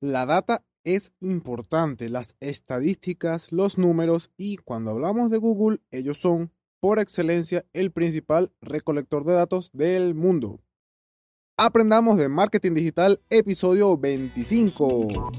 La 0.00 0.26
data 0.26 0.62
es 0.84 1.12
importante, 1.20 2.10
las 2.10 2.36
estadísticas, 2.40 3.50
los 3.50 3.78
números 3.78 4.30
y 4.36 4.56
cuando 4.58 4.90
hablamos 4.90 5.30
de 5.30 5.38
Google, 5.38 5.78
ellos 5.90 6.20
son 6.20 6.52
por 6.80 6.98
excelencia 6.98 7.64
el 7.72 7.92
principal 7.92 8.52
recolector 8.60 9.24
de 9.24 9.32
datos 9.32 9.70
del 9.72 10.14
mundo. 10.14 10.60
Aprendamos 11.56 12.18
de 12.18 12.28
marketing 12.28 12.74
digital, 12.74 13.22
episodio 13.30 13.96
25. 13.96 15.32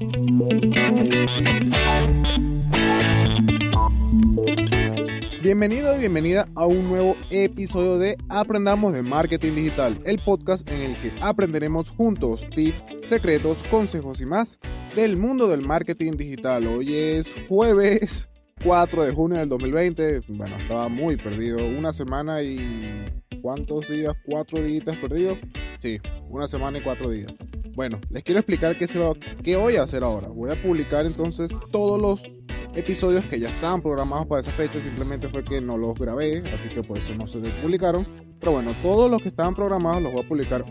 Bienvenido 5.48 5.96
y 5.96 6.00
bienvenida 6.00 6.46
a 6.56 6.66
un 6.66 6.90
nuevo 6.90 7.16
episodio 7.30 7.96
de 7.96 8.18
Aprendamos 8.28 8.92
de 8.92 9.00
Marketing 9.00 9.54
Digital, 9.54 9.98
el 10.04 10.18
podcast 10.22 10.70
en 10.70 10.82
el 10.82 10.96
que 11.00 11.10
aprenderemos 11.22 11.88
juntos 11.88 12.44
tips, 12.54 12.76
secretos, 13.00 13.64
consejos 13.70 14.20
y 14.20 14.26
más 14.26 14.58
del 14.94 15.16
mundo 15.16 15.48
del 15.48 15.62
marketing 15.62 16.18
digital. 16.18 16.66
Hoy 16.66 16.94
es 16.94 17.34
jueves 17.48 18.28
4 18.62 19.04
de 19.04 19.14
junio 19.14 19.38
del 19.38 19.48
2020. 19.48 20.20
Bueno, 20.28 20.54
estaba 20.58 20.90
muy 20.90 21.16
perdido. 21.16 21.66
Una 21.66 21.94
semana 21.94 22.42
y... 22.42 23.06
¿Cuántos 23.40 23.88
días? 23.88 24.14
¿Cuatro 24.26 24.62
días 24.62 24.84
perdidos? 25.00 25.38
Sí, 25.78 25.98
una 26.28 26.46
semana 26.46 26.76
y 26.76 26.82
cuatro 26.82 27.08
días. 27.08 27.32
Bueno, 27.74 27.98
les 28.10 28.22
quiero 28.22 28.40
explicar 28.40 28.76
qué 28.76 29.56
voy 29.56 29.76
a 29.76 29.84
hacer 29.84 30.04
ahora. 30.04 30.28
Voy 30.28 30.50
a 30.50 30.60
publicar 30.60 31.06
entonces 31.06 31.50
todos 31.70 31.98
los 31.98 32.37
episodios 32.78 33.24
que 33.24 33.40
ya 33.40 33.48
estaban 33.48 33.82
programados 33.82 34.26
para 34.26 34.40
esa 34.40 34.52
fecha, 34.52 34.80
simplemente 34.80 35.28
fue 35.28 35.42
que 35.42 35.60
no 35.60 35.76
los 35.76 35.94
grabé, 35.98 36.42
así 36.54 36.68
que 36.68 36.82
por 36.82 36.98
eso 36.98 37.12
no 37.14 37.26
se 37.26 37.38
publicaron. 37.38 38.06
Pero 38.38 38.52
bueno, 38.52 38.72
todos 38.82 39.10
los 39.10 39.20
que 39.20 39.30
estaban 39.30 39.54
programados 39.54 40.00
los 40.00 40.12
voy 40.12 40.24
a 40.24 40.28
publicar 40.28 40.64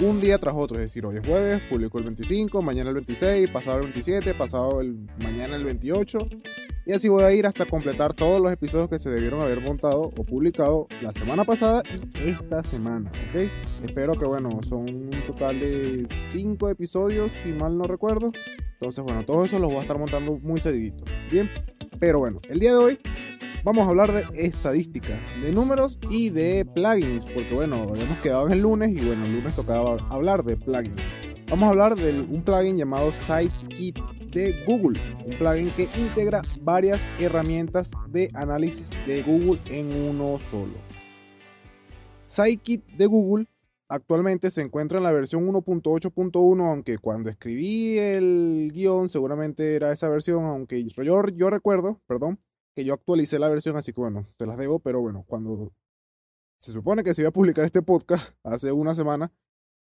un 0.00 0.20
día 0.20 0.38
tras 0.38 0.54
otro, 0.56 0.76
es 0.76 0.84
decir, 0.84 1.04
hoy 1.04 1.16
es 1.16 1.26
jueves, 1.26 1.62
publico 1.68 1.98
el 1.98 2.04
25, 2.04 2.62
mañana 2.62 2.88
el 2.88 2.94
26, 2.96 3.50
pasado 3.50 3.76
el 3.76 3.84
27, 3.84 4.34
pasado 4.34 4.80
el 4.80 5.06
mañana 5.18 5.56
el 5.56 5.64
28. 5.64 6.18
Y 6.86 6.92
así 6.92 7.08
voy 7.08 7.24
a 7.24 7.32
ir 7.32 7.46
hasta 7.46 7.66
completar 7.66 8.14
todos 8.14 8.40
los 8.40 8.50
episodios 8.50 8.88
que 8.88 8.98
se 8.98 9.10
debieron 9.10 9.42
haber 9.42 9.60
montado 9.60 10.04
o 10.04 10.24
publicado 10.24 10.88
la 11.02 11.12
semana 11.12 11.44
pasada 11.44 11.82
y 12.24 12.30
esta 12.30 12.62
semana, 12.62 13.12
¿ok? 13.30 13.50
Espero 13.84 14.14
que, 14.14 14.24
bueno, 14.24 14.58
son 14.66 14.88
un 14.88 15.10
total 15.26 15.60
de 15.60 16.06
5 16.28 16.70
episodios, 16.70 17.30
si 17.42 17.50
mal 17.50 17.76
no 17.76 17.84
recuerdo. 17.84 18.32
Entonces, 18.80 19.04
bueno, 19.04 19.26
todo 19.26 19.44
eso 19.44 19.58
lo 19.58 19.68
voy 19.68 19.76
a 19.76 19.82
estar 19.82 19.98
montando 19.98 20.38
muy 20.38 20.58
seguidito. 20.58 21.04
Bien, 21.30 21.50
pero 21.98 22.18
bueno, 22.18 22.40
el 22.48 22.60
día 22.60 22.70
de 22.70 22.78
hoy 22.78 22.98
vamos 23.62 23.86
a 23.86 23.90
hablar 23.90 24.10
de 24.10 24.46
estadísticas, 24.46 25.18
de 25.42 25.52
números 25.52 25.98
y 26.08 26.30
de 26.30 26.64
plugins, 26.64 27.26
porque 27.26 27.52
bueno, 27.52 27.94
hemos 27.94 28.18
quedado 28.20 28.46
en 28.46 28.54
el 28.54 28.60
lunes 28.60 28.88
y 28.92 29.04
bueno, 29.04 29.26
el 29.26 29.34
lunes 29.34 29.54
tocaba 29.54 29.98
hablar 30.08 30.44
de 30.44 30.56
plugins. 30.56 31.02
Vamos 31.50 31.66
a 31.66 31.70
hablar 31.72 31.94
de 31.94 32.22
un 32.22 32.42
plugin 32.42 32.78
llamado 32.78 33.12
SiteKit 33.12 33.98
de 34.32 34.64
Google, 34.64 34.98
un 35.26 35.36
plugin 35.36 35.70
que 35.72 35.86
integra 35.98 36.40
varias 36.62 37.04
herramientas 37.18 37.90
de 38.08 38.30
análisis 38.32 38.92
de 39.04 39.22
Google 39.22 39.60
en 39.66 39.92
uno 40.08 40.38
solo. 40.38 40.72
SiteKit 42.24 42.86
de 42.96 43.04
Google 43.04 43.46
Actualmente 43.92 44.52
se 44.52 44.62
encuentra 44.62 44.98
en 44.98 45.04
la 45.04 45.10
versión 45.10 45.44
1.8.1, 45.48 46.64
aunque 46.64 46.98
cuando 46.98 47.28
escribí 47.28 47.98
el 47.98 48.70
guion 48.72 49.08
seguramente 49.08 49.74
era 49.74 49.90
esa 49.90 50.08
versión, 50.08 50.44
aunque 50.44 50.86
yo, 50.86 51.50
recuerdo, 51.50 52.00
perdón, 52.06 52.38
que 52.76 52.84
yo 52.84 52.94
actualicé 52.94 53.40
la 53.40 53.48
versión, 53.48 53.76
así 53.76 53.92
que 53.92 54.00
bueno, 54.00 54.28
se 54.38 54.46
las 54.46 54.58
debo, 54.58 54.78
pero 54.78 55.00
bueno, 55.00 55.24
cuando 55.26 55.72
se 56.60 56.70
supone 56.70 57.02
que 57.02 57.14
se 57.14 57.22
iba 57.22 57.30
a 57.30 57.32
publicar 57.32 57.64
este 57.64 57.82
podcast 57.82 58.32
hace 58.44 58.70
una 58.70 58.94
semana, 58.94 59.32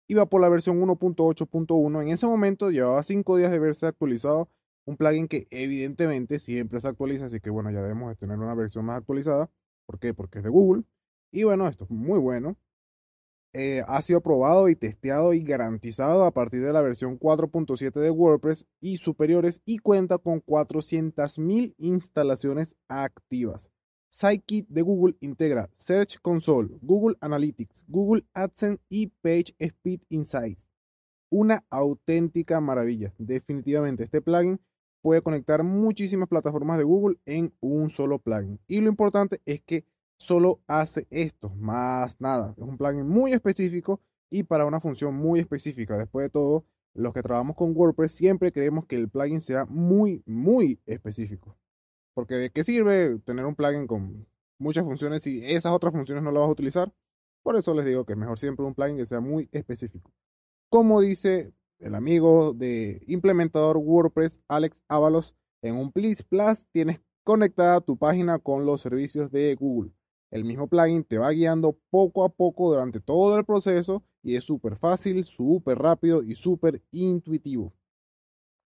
iba 0.06 0.26
por 0.26 0.42
la 0.42 0.48
versión 0.48 0.80
1.8.1. 0.80 2.02
En 2.02 2.08
ese 2.10 2.26
momento 2.28 2.70
llevaba 2.70 3.02
5 3.02 3.36
días 3.36 3.50
de 3.50 3.56
haberse 3.56 3.86
actualizado 3.86 4.48
un 4.86 4.96
plugin 4.96 5.26
que 5.26 5.48
evidentemente 5.50 6.38
siempre 6.38 6.80
se 6.80 6.86
actualiza, 6.86 7.24
así 7.24 7.40
que 7.40 7.50
bueno, 7.50 7.72
ya 7.72 7.82
debemos 7.82 8.10
de 8.10 8.14
tener 8.14 8.38
una 8.38 8.54
versión 8.54 8.84
más 8.84 8.98
actualizada. 8.98 9.50
¿Por 9.86 9.98
qué? 9.98 10.14
Porque 10.14 10.38
es 10.38 10.44
de 10.44 10.50
Google. 10.50 10.84
Y 11.32 11.42
bueno, 11.42 11.66
esto 11.66 11.82
es 11.82 11.90
muy 11.90 12.20
bueno. 12.20 12.56
Eh, 13.54 13.82
ha 13.88 14.02
sido 14.02 14.20
probado 14.20 14.68
y 14.68 14.76
testeado 14.76 15.32
y 15.32 15.42
garantizado 15.42 16.24
a 16.24 16.32
partir 16.32 16.62
de 16.62 16.72
la 16.72 16.82
versión 16.82 17.18
4.7 17.18 17.98
de 17.98 18.10
WordPress 18.10 18.66
y 18.80 18.98
superiores 18.98 19.62
y 19.64 19.78
cuenta 19.78 20.18
con 20.18 20.42
400.000 20.42 21.74
instalaciones 21.78 22.76
activas. 22.88 23.70
SiteKit 24.10 24.68
de 24.68 24.82
Google 24.82 25.16
integra 25.20 25.70
Search 25.74 26.18
Console, 26.20 26.78
Google 26.82 27.16
Analytics, 27.20 27.84
Google 27.88 28.24
AdSense 28.34 28.82
y 28.88 29.08
Page 29.22 29.54
Speed 29.58 30.00
Insights. 30.08 30.70
Una 31.30 31.64
auténtica 31.70 32.60
maravilla. 32.60 33.14
Definitivamente 33.18 34.04
este 34.04 34.22
plugin 34.22 34.60
puede 35.02 35.22
conectar 35.22 35.62
muchísimas 35.62 36.28
plataformas 36.28 36.78
de 36.78 36.84
Google 36.84 37.16
en 37.26 37.54
un 37.60 37.88
solo 37.90 38.18
plugin. 38.18 38.60
Y 38.66 38.80
lo 38.80 38.88
importante 38.88 39.40
es 39.44 39.62
que 39.62 39.84
solo 40.18 40.60
hace 40.66 41.06
esto, 41.10 41.50
más 41.56 42.20
nada. 42.20 42.54
Es 42.56 42.64
un 42.64 42.76
plugin 42.76 43.08
muy 43.08 43.32
específico 43.32 44.00
y 44.30 44.42
para 44.42 44.66
una 44.66 44.80
función 44.80 45.14
muy 45.14 45.40
específica. 45.40 45.96
Después 45.96 46.26
de 46.26 46.30
todo, 46.30 46.66
los 46.94 47.14
que 47.14 47.22
trabajamos 47.22 47.56
con 47.56 47.72
WordPress 47.74 48.12
siempre 48.12 48.52
queremos 48.52 48.86
que 48.86 48.96
el 48.96 49.08
plugin 49.08 49.40
sea 49.40 49.64
muy, 49.64 50.22
muy 50.26 50.80
específico. 50.84 51.56
Porque 52.14 52.34
¿de 52.34 52.50
qué 52.50 52.64
sirve 52.64 53.18
tener 53.20 53.46
un 53.46 53.54
plugin 53.54 53.86
con 53.86 54.26
muchas 54.58 54.84
funciones 54.84 55.22
si 55.22 55.44
esas 55.44 55.72
otras 55.72 55.92
funciones 55.92 56.24
no 56.24 56.32
las 56.32 56.40
vas 56.40 56.48
a 56.48 56.52
utilizar? 56.52 56.92
Por 57.42 57.56
eso 57.56 57.72
les 57.72 57.86
digo 57.86 58.04
que 58.04 58.14
es 58.14 58.18
mejor 58.18 58.38
siempre 58.38 58.66
un 58.66 58.74
plugin 58.74 58.96
que 58.96 59.06
sea 59.06 59.20
muy 59.20 59.48
específico. 59.52 60.12
Como 60.68 61.00
dice 61.00 61.52
el 61.78 61.94
amigo 61.94 62.52
de 62.52 63.02
implementador 63.06 63.76
WordPress, 63.76 64.40
Alex 64.48 64.82
Ábalos, 64.88 65.36
en 65.62 65.76
un 65.76 65.92
Please 65.92 66.24
Plus 66.24 66.66
tienes 66.72 67.00
conectada 67.22 67.80
tu 67.80 67.96
página 67.96 68.38
con 68.38 68.66
los 68.66 68.80
servicios 68.80 69.30
de 69.30 69.54
Google. 69.54 69.92
El 70.30 70.44
mismo 70.44 70.68
plugin 70.68 71.04
te 71.04 71.18
va 71.18 71.30
guiando 71.30 71.78
poco 71.90 72.24
a 72.24 72.28
poco 72.28 72.70
durante 72.70 73.00
todo 73.00 73.38
el 73.38 73.44
proceso 73.44 74.04
y 74.22 74.36
es 74.36 74.44
súper 74.44 74.76
fácil, 74.76 75.24
súper 75.24 75.78
rápido 75.78 76.22
y 76.22 76.34
súper 76.34 76.82
intuitivo. 76.90 77.72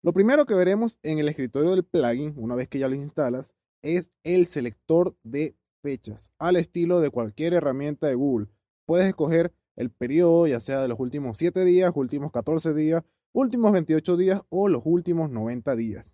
Lo 0.04 0.14
primero 0.14 0.46
que 0.46 0.54
veremos 0.54 1.00
en 1.02 1.18
el 1.18 1.28
escritorio 1.28 1.72
del 1.72 1.84
plugin, 1.84 2.34
una 2.38 2.56
vez 2.56 2.68
que 2.68 2.80
ya 2.80 2.88
lo 2.88 2.96
instalas, 2.96 3.56
es 3.82 4.12
el 4.24 4.46
selector 4.46 5.18
de 5.24 5.58
fechas, 5.82 6.32
al 6.38 6.56
estilo 6.56 7.00
de 7.00 7.10
cualquier 7.10 7.54
herramienta 7.54 8.08
de 8.08 8.16
Google. 8.16 8.48
Puedes 8.86 9.08
escoger 9.08 9.54
el 9.76 9.90
periodo, 9.90 10.48
ya 10.48 10.60
sea 10.60 10.82
de 10.82 10.88
los 10.88 11.00
últimos 11.00 11.38
7 11.38 11.66
días, 11.66 11.92
últimos 11.96 12.32
14 12.32 12.74
días, 12.74 13.04
últimos 13.34 13.72
28 13.72 14.18
días 14.18 14.42
o 14.50 14.68
los 14.68 14.84
últimos 14.86 15.32
90 15.32 15.76
días. 15.76 16.14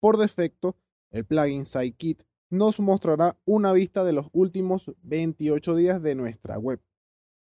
Por 0.00 0.16
defecto, 0.16 0.76
el 1.10 1.24
plugin 1.24 1.64
SiteKit 1.64 2.22
nos 2.50 2.80
mostrará 2.80 3.38
una 3.44 3.72
vista 3.72 4.04
de 4.04 4.12
los 4.12 4.26
últimos 4.32 4.92
28 5.02 5.76
días 5.76 6.02
de 6.02 6.14
nuestra 6.16 6.58
web. 6.58 6.82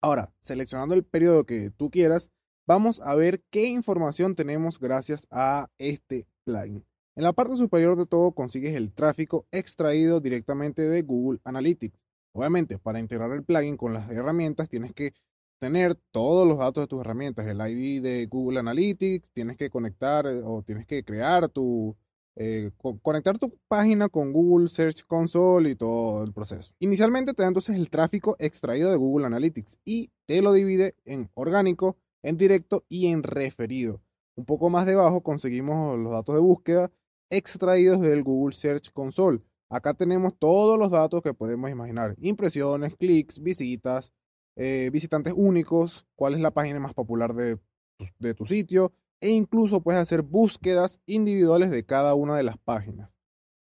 Ahora, 0.01 0.33
seleccionando 0.41 0.95
el 0.95 1.05
periodo 1.05 1.45
que 1.45 1.71
tú 1.71 1.91
quieras, 1.91 2.33
vamos 2.67 3.01
a 3.01 3.15
ver 3.15 3.43
qué 3.51 3.67
información 3.67 4.34
tenemos 4.34 4.81
gracias 4.81 5.27
a 5.31 5.69
este 5.79 6.27
plugin. 6.45 6.84
En 7.15 7.25
la 7.25 7.33
parte 7.33 7.57
superior 7.57 7.97
de 7.97 8.07
todo 8.07 8.33
consigues 8.33 8.75
el 8.75 8.93
tráfico 8.93 9.47
extraído 9.51 10.21
directamente 10.21 10.83
de 10.83 11.03
Google 11.03 11.41
Analytics. 11.45 11.99
Obviamente, 12.33 12.78
para 12.78 13.01
integrar 13.01 13.33
el 13.33 13.45
plugin 13.45 13.77
con 13.77 13.95
las 13.95 14.11
herramientas 14.11 14.69
tienes 14.69 14.93
que 14.93 15.15
tener 15.59 15.95
todos 16.11 16.47
los 16.47 16.59
datos 16.59 16.84
de 16.84 16.89
tus 16.89 17.01
herramientas, 17.01 17.47
el 17.47 17.61
ID 17.61 18.03
de 18.03 18.27
Google 18.27 18.61
Analytics, 18.61 19.31
tienes 19.31 19.57
que 19.57 19.71
conectar 19.71 20.27
eh, 20.27 20.43
o 20.45 20.63
tienes 20.63 20.87
que 20.87 21.03
crear 21.05 21.49
tu, 21.49 21.97
eh, 22.39 22.71
conectar 23.01 23.39
tu 23.39 23.59
página 23.67 24.11
con 24.11 24.33
Google 24.33 24.69
Search 24.69 25.07
Console 25.07 25.71
y 25.71 25.75
todo 25.75 26.23
el 26.23 26.35
proceso. 26.35 26.75
Inicialmente 26.79 27.33
te 27.33 27.43
da 27.43 27.49
entonces 27.49 27.77
el 27.77 27.89
tráfico 27.89 28.37
extraído 28.39 28.91
de 28.91 28.97
Google 28.99 29.27
Analytics 29.27 29.79
y 29.87 30.11
te 30.27 30.43
lo 30.43 30.53
divide 30.53 30.95
en 31.07 31.31
orgánico, 31.35 31.97
en 32.23 32.37
directo 32.37 32.85
y 32.91 33.07
en 33.07 33.23
referido. 33.23 34.03
Un 34.37 34.45
poco 34.45 34.69
más 34.69 34.85
debajo 34.85 35.23
conseguimos 35.23 35.99
los 35.99 36.13
datos 36.13 36.35
de 36.35 36.43
búsqueda 36.43 36.93
extraídos 37.31 38.03
del 38.03 38.22
Google 38.22 38.55
Search 38.55 38.93
Console. 38.93 39.41
Acá 39.71 39.95
tenemos 39.95 40.39
todos 40.39 40.78
los 40.78 40.91
datos 40.91 41.22
que 41.22 41.33
podemos 41.33 41.71
imaginar. 41.71 42.15
Impresiones, 42.21 42.95
clics, 42.97 43.43
visitas, 43.43 44.13
eh, 44.57 44.91
visitantes 44.93 45.33
únicos, 45.34 46.07
cuál 46.15 46.34
es 46.34 46.41
la 46.41 46.53
página 46.53 46.81
más 46.81 46.93
popular 46.93 47.34
de 47.34 48.34
tu 48.34 48.45
sitio, 48.45 48.93
e 49.21 49.30
incluso 49.30 49.83
puedes 49.83 50.01
hacer 50.01 50.22
búsquedas 50.22 51.01
individuales 51.07 51.71
de 51.71 51.84
cada 51.84 52.15
una 52.15 52.36
de 52.36 52.42
las 52.42 52.59
páginas. 52.59 53.16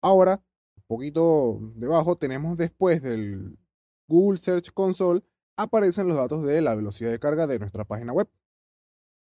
Ahora, 0.02 0.42
un 0.76 0.84
poquito 0.86 1.58
debajo 1.76 2.16
tenemos 2.16 2.56
después 2.56 3.02
del 3.02 3.58
Google 4.08 4.38
Search 4.38 4.72
Console 4.72 5.22
aparecen 5.56 6.08
los 6.08 6.16
datos 6.16 6.44
de 6.44 6.60
la 6.60 6.74
velocidad 6.74 7.10
de 7.10 7.18
carga 7.18 7.46
de 7.46 7.58
nuestra 7.58 7.84
página 7.84 8.12
web. 8.12 8.28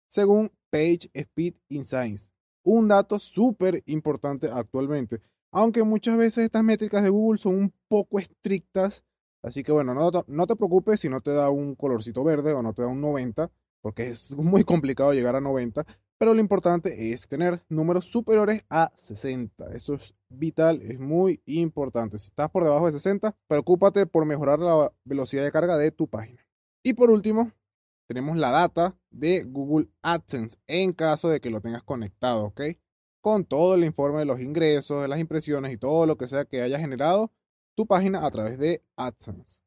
Según 0.08 0.52
Page 0.70 1.10
Speed 1.12 1.54
Insights, 1.68 2.32
un 2.64 2.88
dato 2.88 3.18
súper 3.18 3.82
importante 3.86 4.48
actualmente, 4.50 5.20
aunque 5.52 5.82
muchas 5.82 6.16
veces 6.16 6.44
estas 6.44 6.64
métricas 6.64 7.02
de 7.02 7.10
Google 7.10 7.38
son 7.38 7.54
un 7.54 7.74
poco 7.88 8.18
estrictas, 8.18 9.04
así 9.42 9.62
que 9.62 9.72
bueno, 9.72 9.94
no, 9.94 10.10
no 10.26 10.46
te 10.46 10.56
preocupes 10.56 11.00
si 11.00 11.08
no 11.08 11.20
te 11.20 11.32
da 11.32 11.50
un 11.50 11.74
colorcito 11.74 12.24
verde 12.24 12.52
o 12.52 12.62
no 12.62 12.72
te 12.72 12.82
da 12.82 12.88
un 12.88 13.00
90, 13.00 13.50
porque 13.82 14.08
es 14.08 14.36
muy 14.36 14.64
complicado 14.64 15.12
llegar 15.12 15.36
a 15.36 15.40
90, 15.40 15.84
pero 16.22 16.34
lo 16.34 16.40
importante 16.40 17.10
es 17.10 17.26
tener 17.26 17.60
números 17.68 18.04
superiores 18.04 18.62
a 18.70 18.92
60. 18.94 19.74
Eso 19.74 19.94
es 19.94 20.14
vital, 20.28 20.80
es 20.80 21.00
muy 21.00 21.42
importante. 21.46 22.16
Si 22.16 22.28
estás 22.28 22.48
por 22.48 22.62
debajo 22.62 22.86
de 22.86 22.92
60, 22.92 23.36
preocúpate 23.48 24.06
por 24.06 24.24
mejorar 24.24 24.60
la 24.60 24.92
velocidad 25.02 25.42
de 25.42 25.50
carga 25.50 25.76
de 25.76 25.90
tu 25.90 26.06
página. 26.06 26.46
Y 26.84 26.92
por 26.92 27.10
último, 27.10 27.50
tenemos 28.06 28.36
la 28.36 28.52
data 28.52 28.96
de 29.10 29.42
Google 29.42 29.88
AdSense 30.00 30.58
en 30.68 30.92
caso 30.92 31.28
de 31.28 31.40
que 31.40 31.50
lo 31.50 31.60
tengas 31.60 31.82
conectado, 31.82 32.44
¿ok? 32.44 32.60
Con 33.20 33.44
todo 33.44 33.74
el 33.74 33.82
informe 33.82 34.20
de 34.20 34.26
los 34.26 34.40
ingresos, 34.40 35.02
de 35.02 35.08
las 35.08 35.18
impresiones 35.18 35.72
y 35.72 35.76
todo 35.76 36.06
lo 36.06 36.16
que 36.16 36.28
sea 36.28 36.44
que 36.44 36.62
haya 36.62 36.78
generado 36.78 37.32
tu 37.74 37.84
página 37.84 38.24
a 38.24 38.30
través 38.30 38.60
de 38.60 38.80
AdSense. 38.94 39.60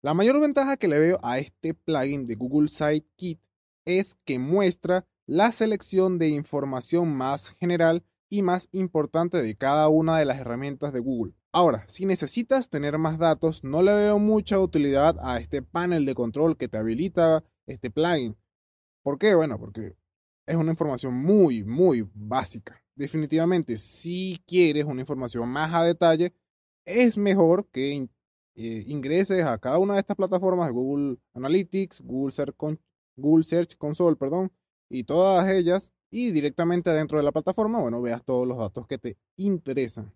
La 0.00 0.14
mayor 0.14 0.40
ventaja 0.40 0.76
que 0.76 0.86
le 0.86 1.00
veo 1.00 1.18
a 1.24 1.40
este 1.40 1.74
plugin 1.74 2.28
de 2.28 2.36
Google 2.36 2.68
Sitekit 2.68 3.40
es 3.84 4.14
que 4.24 4.38
muestra 4.38 5.08
la 5.26 5.52
selección 5.52 6.18
de 6.18 6.28
información 6.28 7.14
más 7.16 7.50
general 7.50 8.04
y 8.28 8.42
más 8.42 8.68
importante 8.72 9.42
de 9.42 9.56
cada 9.56 9.88
una 9.88 10.18
de 10.18 10.24
las 10.24 10.38
herramientas 10.38 10.92
de 10.92 11.00
Google. 11.00 11.34
Ahora, 11.52 11.84
si 11.88 12.06
necesitas 12.06 12.70
tener 12.70 12.96
más 12.98 13.18
datos, 13.18 13.64
no 13.64 13.82
le 13.82 13.92
veo 13.94 14.18
mucha 14.20 14.60
utilidad 14.60 15.16
a 15.20 15.38
este 15.38 15.62
panel 15.62 16.06
de 16.06 16.14
control 16.14 16.56
que 16.56 16.68
te 16.68 16.78
habilita 16.78 17.44
este 17.66 17.90
plugin. 17.90 18.36
¿Por 19.02 19.18
qué? 19.18 19.34
Bueno, 19.34 19.58
porque 19.58 19.96
es 20.46 20.56
una 20.56 20.70
información 20.70 21.14
muy, 21.14 21.64
muy 21.64 22.08
básica. 22.14 22.82
Definitivamente, 22.94 23.78
si 23.78 24.42
quieres 24.46 24.84
una 24.84 25.00
información 25.00 25.48
más 25.48 25.74
a 25.74 25.84
detalle, 25.84 26.34
es 26.84 27.16
mejor 27.16 27.68
que 27.70 28.08
eh, 28.54 28.84
ingreses 28.86 29.44
a 29.44 29.58
cada 29.58 29.78
una 29.78 29.94
de 29.94 30.00
estas 30.00 30.16
plataformas 30.16 30.70
Google 30.70 31.18
Analytics, 31.34 32.02
Google 32.02 32.32
Search, 32.32 32.56
Google 33.16 33.44
Search 33.44 33.76
Console, 33.76 34.16
perdón, 34.16 34.52
y 34.90 35.04
todas 35.04 35.48
ellas, 35.50 35.92
y 36.10 36.32
directamente 36.32 36.90
dentro 36.90 37.16
de 37.16 37.24
la 37.24 37.32
plataforma, 37.32 37.78
bueno, 37.78 38.02
veas 38.02 38.24
todos 38.24 38.46
los 38.46 38.58
datos 38.58 38.86
que 38.86 38.98
te 38.98 39.16
interesan. 39.36 40.12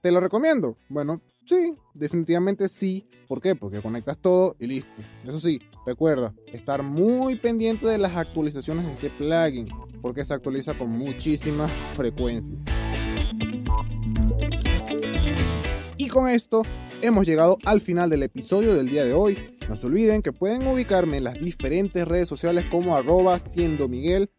¿Te 0.00 0.12
lo 0.12 0.20
recomiendo? 0.20 0.76
Bueno, 0.88 1.20
sí, 1.44 1.76
definitivamente 1.92 2.68
sí. 2.68 3.08
¿Por 3.26 3.40
qué? 3.40 3.56
Porque 3.56 3.82
conectas 3.82 4.18
todo 4.18 4.54
y 4.60 4.68
listo. 4.68 4.92
Eso 5.24 5.40
sí, 5.40 5.60
recuerda, 5.84 6.32
estar 6.46 6.84
muy 6.84 7.34
pendiente 7.34 7.88
de 7.88 7.98
las 7.98 8.16
actualizaciones 8.16 8.86
de 8.86 8.92
este 8.92 9.10
plugin, 9.10 9.68
porque 10.00 10.24
se 10.24 10.32
actualiza 10.32 10.78
con 10.78 10.90
muchísima 10.90 11.66
frecuencia. 11.94 12.56
Y 15.96 16.06
con 16.06 16.28
esto 16.28 16.62
hemos 17.02 17.26
llegado 17.26 17.58
al 17.64 17.80
final 17.80 18.08
del 18.08 18.22
episodio 18.22 18.74
del 18.76 18.88
día 18.88 19.04
de 19.04 19.14
hoy. 19.14 19.55
No 19.68 19.74
se 19.76 19.86
olviden 19.86 20.22
que 20.22 20.32
pueden 20.32 20.66
ubicarme 20.66 21.16
en 21.16 21.24
las 21.24 21.40
diferentes 21.40 22.06
redes 22.06 22.28
sociales 22.28 22.66
como 22.70 22.96
arroba 22.96 23.38
siendo 23.38 23.88
Miguel, 23.88 24.30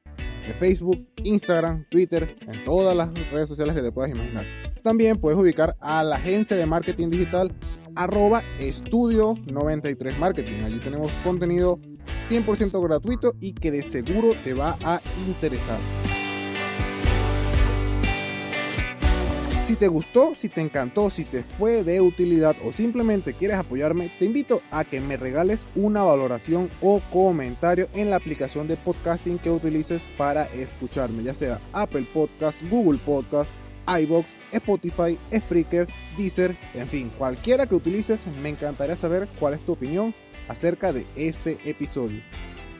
en 0.45 0.55
Facebook, 0.55 1.05
Instagram, 1.23 1.85
Twitter, 1.89 2.37
en 2.41 2.63
todas 2.63 2.95
las 2.95 3.13
redes 3.31 3.49
sociales 3.49 3.75
que 3.75 3.81
te 3.81 3.91
puedas 3.91 4.11
imaginar. 4.11 4.45
También 4.83 5.17
puedes 5.17 5.37
ubicar 5.37 5.75
a 5.81 6.01
la 6.03 6.15
agencia 6.15 6.55
de 6.55 6.65
marketing 6.65 7.09
digital 7.09 7.53
arroba 7.95 8.43
estudio 8.59 9.35
93 9.45 10.17
marketing. 10.17 10.63
Allí 10.63 10.79
tenemos 10.79 11.11
contenido 11.23 11.79
100% 12.29 12.81
gratuito 12.81 13.33
y 13.41 13.53
que 13.53 13.71
de 13.71 13.83
seguro 13.83 14.33
te 14.43 14.53
va 14.53 14.77
a 14.83 15.01
interesar. 15.25 15.79
Si 19.67 19.75
te 19.75 19.89
gustó, 19.89 20.33
si 20.33 20.47
te 20.47 20.61
encantó, 20.61 21.09
si 21.09 21.25
te 21.25 21.43
fue 21.43 21.83
de 21.83 21.99
utilidad 21.99 22.55
o 22.63 22.71
simplemente 22.71 23.33
quieres 23.33 23.57
apoyarme, 23.57 24.09
te 24.17 24.23
invito 24.23 24.61
a 24.71 24.85
que 24.85 25.01
me 25.01 25.17
regales 25.17 25.67
una 25.75 26.03
valoración 26.03 26.69
o 26.79 27.01
comentario 27.11 27.89
en 27.93 28.09
la 28.09 28.15
aplicación 28.15 28.69
de 28.69 28.77
podcasting 28.77 29.37
que 29.37 29.51
utilices 29.51 30.07
para 30.17 30.45
escucharme, 30.53 31.21
ya 31.21 31.33
sea 31.33 31.59
Apple 31.73 32.07
Podcast, 32.13 32.63
Google 32.69 32.97
Podcast, 33.05 33.51
iBox, 33.85 34.37
Spotify, 34.53 35.19
Spreaker, 35.35 35.89
Deezer, 36.17 36.57
en 36.73 36.87
fin, 36.87 37.11
cualquiera 37.17 37.65
que 37.65 37.75
utilices, 37.75 38.25
me 38.41 38.47
encantaría 38.47 38.95
saber 38.95 39.27
cuál 39.37 39.55
es 39.55 39.65
tu 39.65 39.73
opinión 39.73 40.15
acerca 40.47 40.93
de 40.93 41.05
este 41.17 41.57
episodio. 41.65 42.21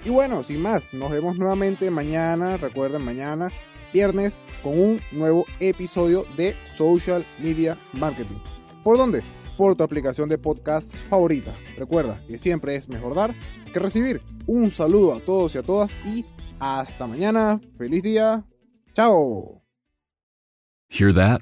Y 0.06 0.10
bueno, 0.10 0.42
sin 0.42 0.62
más, 0.62 0.94
nos 0.94 1.12
vemos 1.12 1.38
nuevamente 1.38 1.92
mañana, 1.92 2.56
recuerden 2.56 3.02
mañana 3.02 3.52
viernes 3.94 4.40
con 4.64 4.80
un 4.80 5.02
nuevo 5.12 5.46
episodio 5.60 6.26
de 6.36 6.56
Social 6.66 7.26
Media 7.40 7.78
Marketing. 7.94 8.38
¿Por 8.84 8.98
dónde? 8.98 9.24
Por 9.58 9.76
tu 9.76 9.84
aplicación 9.84 10.30
de 10.30 10.38
podcast 10.38 10.96
favorita. 11.08 11.54
Recuerda 11.78 12.22
que 12.28 12.38
siempre 12.38 12.76
es 12.76 12.88
mejor 12.88 13.16
dar 13.16 13.34
que 13.74 13.80
recibir. 13.80 14.22
Un 14.46 14.72
saludo 14.72 15.16
a 15.16 15.20
todos 15.20 15.56
y 15.56 15.58
a 15.58 15.64
todas 15.64 15.96
y 16.06 16.26
hasta 16.60 17.08
mañana. 17.08 17.60
Feliz 17.78 18.04
día. 18.04 18.44
Chao. 18.94 19.62
Hear 20.90 21.12
that? 21.14 21.42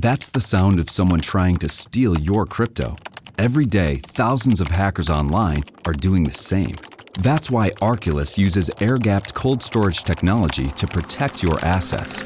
That's 0.00 0.28
the 0.28 0.40
sound 0.40 0.80
of 0.80 0.90
someone 0.90 1.20
trying 1.20 1.58
to 1.58 1.68
steal 1.68 2.18
your 2.18 2.44
crypto. 2.44 2.96
Every 3.38 3.66
day, 3.66 3.96
thousands 3.96 4.60
of 4.60 4.68
hackers 4.68 5.08
online 5.08 5.64
are 5.86 5.94
doing 5.94 6.24
the 6.24 6.32
same. 6.32 6.76
That's 7.14 7.50
why 7.50 7.70
Arculus 7.80 8.38
uses 8.38 8.70
air 8.80 8.96
gapped 8.96 9.34
cold 9.34 9.62
storage 9.62 10.02
technology 10.02 10.68
to 10.70 10.86
protect 10.86 11.42
your 11.42 11.62
assets. 11.64 12.24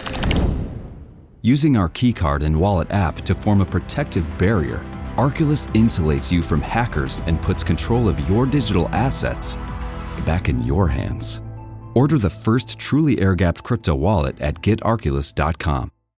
Using 1.43 1.77
our 1.77 1.89
keycard 1.89 2.43
and 2.45 2.59
wallet 2.59 2.91
app 2.91 3.17
to 3.23 3.35
form 3.35 3.61
a 3.61 3.65
protective 3.65 4.27
barrier, 4.39 4.85
Arculus 5.17 5.69
insulates 5.75 6.31
you 6.31 6.43
from 6.43 6.61
hackers 6.61 7.21
and 7.27 7.41
puts 7.41 7.65
control 7.65 8.09
of 8.09 8.29
your 8.29 8.47
digital 8.47 8.89
assets 8.89 9.57
back 10.25 10.49
in 10.49 10.63
your 10.63 10.89
hands. 10.89 11.41
Order 11.95 12.19
the 12.19 12.31
first 12.31 12.79
truly 12.79 13.21
air 13.21 13.35
gapped 13.35 13.63
crypto 13.63 13.95
wallet 13.95 14.41
at 14.41 14.57
getarculus.com. 14.57 15.91